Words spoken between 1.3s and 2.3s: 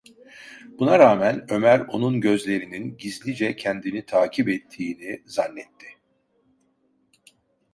Ömer onun